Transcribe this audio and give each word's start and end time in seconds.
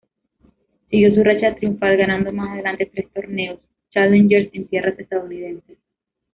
Siguió 0.89 1.13
su 1.13 1.23
racha 1.23 1.53
triunfal 1.53 1.95
ganando 1.95 2.31
más 2.33 2.49
adelante 2.49 2.89
tres 2.91 3.07
torneos 3.13 3.59
challengers 3.91 4.49
en 4.51 4.67
tierras 4.67 4.97
estadounidenses. 4.97 5.77